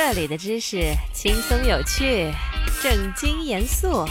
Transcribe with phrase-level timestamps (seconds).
[0.00, 2.32] 这里的知识轻松有趣，
[2.80, 4.06] 正经严肃。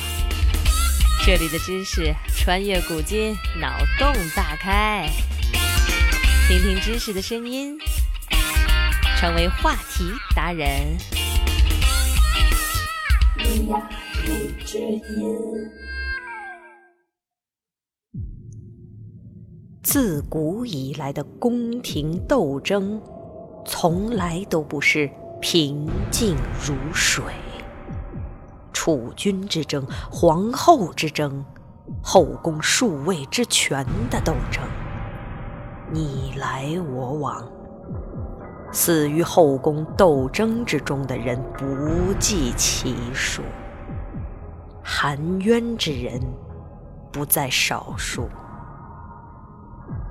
[1.26, 5.08] 这里的知识穿越古今，脑洞大开。
[6.46, 7.78] 听听知识的声音，
[9.18, 10.98] 成为话题达人。
[19.82, 23.02] 自古以来的宫廷斗争，
[23.66, 25.10] 从来都不是。
[25.40, 26.36] 平静
[26.66, 27.24] 如水，
[28.74, 31.46] 储君之争、皇后之争、
[32.02, 34.64] 后宫数位之权的斗争，
[35.92, 37.48] 你来我往，
[38.72, 43.44] 死于后宫斗争之中的人不计其数，
[44.84, 46.20] 含冤之人
[47.12, 48.28] 不在少数。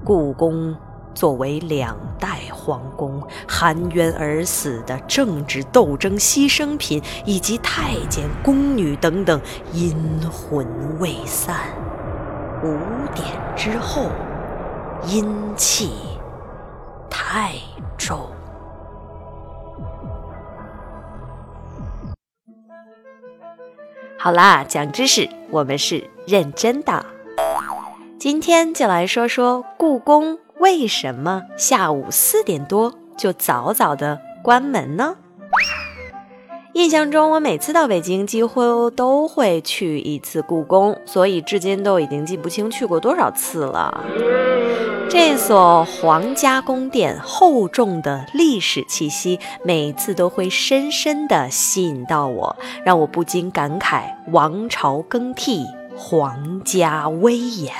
[0.04, 0.76] 故宫。
[1.16, 9.40] 作为两代皇宫含冤而死的政治斗争牺牲品，以及太监、宫女等等
[9.72, 9.96] 阴
[10.30, 10.66] 魂
[11.00, 11.56] 未散，
[12.62, 12.76] 五
[13.14, 14.10] 点之后
[15.06, 15.94] 阴气
[17.08, 17.54] 太
[17.96, 18.28] 重。
[24.18, 27.06] 好啦，讲知识，我们是认真的。
[28.18, 30.38] 今天就来说说故宫。
[30.58, 35.16] 为什么下午四点多就早早的关门呢？
[36.72, 44.04] 印象中，我每次到北京几乎都会去一次故宫，所以至今都已经记不清去过多少次了。
[45.08, 55.64] 这所皇家宫殿厚重的历史气息，每次都会深深地吸引到我，让我不禁感慨：王朝更替，
[55.96, 57.72] 皇家威严。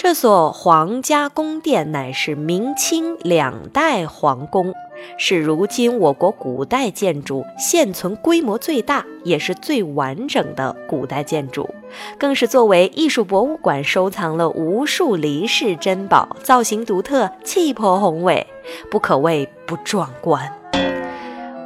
[0.00, 4.72] 这所皇家宫殿乃是明清两代皇宫，
[5.18, 11.68] 是如今我国古代建筑现存规模最大、也是最完整的古代建筑，
[12.16, 18.46] 更是作为艺术博物馆收藏了无数离世珍宝，造型独特，气魄宏伟，
[18.88, 20.52] 不可谓不壮观。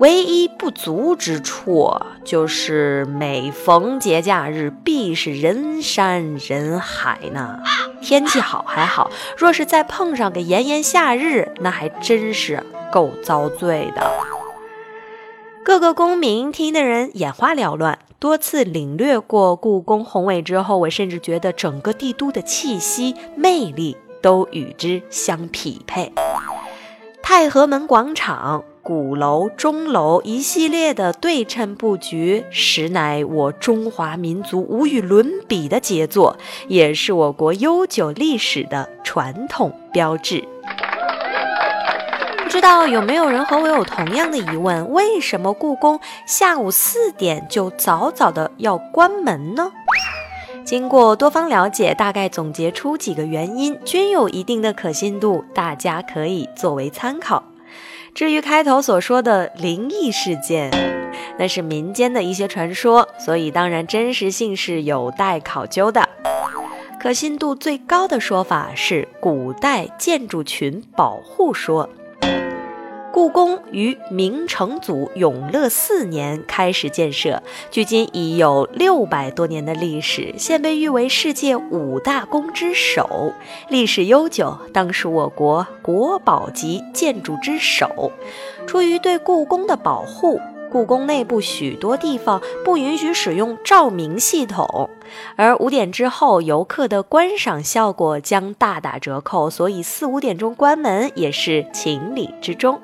[0.01, 1.95] 唯一不足之处，
[2.25, 7.61] 就是每逢节假日，必是人山人海呢。
[8.03, 14.11] 天气好还好，若是再碰上个炎炎夏日，那还真是够遭罪的。
[15.65, 17.99] 各个宫名听的人眼花缭乱。
[18.19, 26.13] 多次领略过故宫宏伟之后，我甚至觉得整个帝都的气息、魅力都与之相匹配。
[27.21, 28.65] 太和门广场。
[28.93, 36.37] 鼓楼、钟楼一系列的对称布局，实乃我中华民族无与伦比的杰作，
[36.69, 40.45] 也是我国悠久历史的传统标志。
[42.43, 44.93] 不知道有没有人和我有同样的疑问？
[44.93, 49.73] 为什么故宫下午四点就早早的要关门呢？
[50.67, 57.43] 经过多方了解，大概总结出几个原因，均有一定的可信度，大家可以作为参考。
[58.15, 60.71] 至于开头所说的灵异事件，
[61.39, 66.07] 那是民间的一些传说，所以当然真实性是有待考究的。
[67.01, 71.89] 可信度最高的说法是古代建筑群保护说。
[73.13, 83.35] 故宫于明成祖永乐四年开始建设，距今已有六百多年的历史，现被誉为世界五大宫之首，
[83.69, 88.11] 历史悠久，当属我国国宝级建筑之首。
[88.67, 90.41] 出于对故宫的保护，
[90.71, 94.89] 故宫内部许多地方不允许使用照明系统，
[95.37, 102.81] 而五点之后游客的观赏效果将大打折扣，所以四五点钟关门也是情理之中。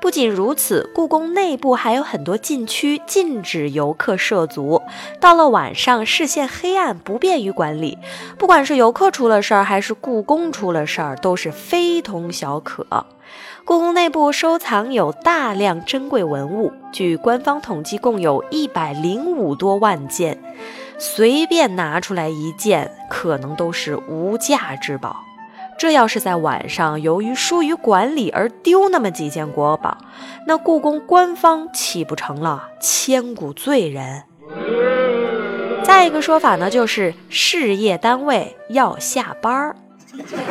[0.00, 4.82] 不仅如此，故宫内部还有很多禁区，禁止游客涉足。
[5.20, 7.98] 到了晚上，视线黑暗，不便于管理。
[8.38, 12.86] 不管是游客出了事儿，还是故宫出了事儿，都是非同小可。
[13.64, 20.40] 故宫内部收藏有大量珍贵文物，据官方统计，共有一百零五多万件，
[20.98, 25.25] 随便拿出来一件，可能都是无价之宝。
[25.78, 29.98] 这要是在晚上，由于疏于管理而丢那么几件国宝，
[30.46, 34.22] 那故宫官方岂不成了千古罪人？
[35.84, 39.76] 再一个说法呢，就是事业单位要下班儿。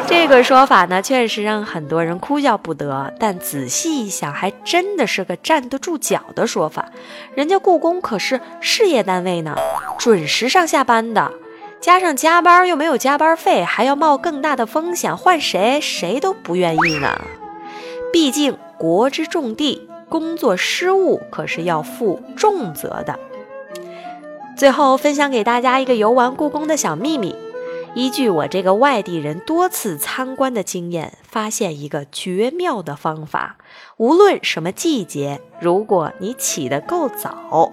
[0.05, 3.11] 这个说法呢，确实让很多人哭笑不得。
[3.19, 6.91] 但仔细一想，还真的是个站得住脚的说法。
[7.33, 9.55] 人家故宫可是事业单位呢，
[9.97, 11.31] 准时上下班的。
[11.85, 17.21] 加上加班又没有加班费，还要冒更大的风险，换谁谁都不愿意呢。
[18.11, 23.19] 毕竟国之重地，工作失误可是要负重责的。
[24.57, 27.35] 最后分享给大家一个游玩故宫的小秘密。
[27.95, 33.55] 依据我这个外地人多次参观的经验，发现一个绝妙的方法：
[33.95, 37.71] 无论什么季节，如果你起得够早，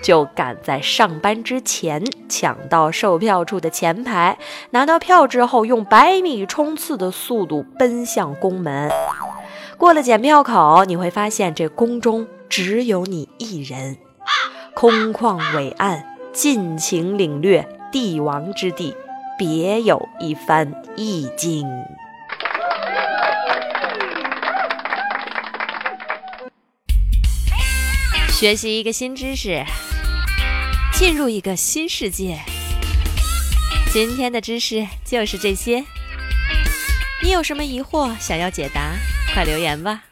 [0.00, 4.38] 就赶在上班之前抢到售票处的前排，
[4.70, 8.88] 拿到票之后，用百米冲刺的速度奔向宫门。
[9.76, 13.96] 过了检票口，你会发现这宫中只有你一人，
[14.74, 18.94] 空旷伟岸，尽情领略帝王之地。
[19.38, 21.66] 别有一番意境。
[28.30, 29.64] 学习一个新知识，
[30.94, 32.38] 进入一个新世界。
[33.92, 35.84] 今天的知识就是这些。
[37.22, 38.92] 你有什么疑惑想要解答，
[39.32, 40.02] 快留言吧。